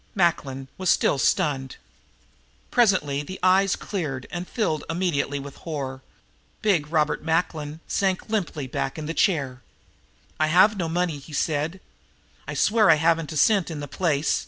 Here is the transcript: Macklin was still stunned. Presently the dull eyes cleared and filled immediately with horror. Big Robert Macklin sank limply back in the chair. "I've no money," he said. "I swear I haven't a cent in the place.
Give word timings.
Macklin 0.15 0.67
was 0.79 0.89
still 0.89 1.19
stunned. 1.19 1.75
Presently 2.71 3.21
the 3.21 3.37
dull 3.39 3.51
eyes 3.51 3.75
cleared 3.75 4.25
and 4.31 4.47
filled 4.47 4.83
immediately 4.89 5.37
with 5.37 5.57
horror. 5.57 6.01
Big 6.63 6.87
Robert 6.87 7.23
Macklin 7.23 7.81
sank 7.87 8.27
limply 8.27 8.65
back 8.65 8.97
in 8.97 9.05
the 9.05 9.13
chair. 9.13 9.61
"I've 10.39 10.75
no 10.75 10.89
money," 10.89 11.19
he 11.19 11.33
said. 11.33 11.79
"I 12.47 12.55
swear 12.55 12.89
I 12.89 12.95
haven't 12.95 13.31
a 13.31 13.37
cent 13.37 13.69
in 13.69 13.79
the 13.79 13.87
place. 13.87 14.39